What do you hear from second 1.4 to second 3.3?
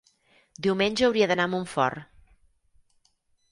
a Montfort.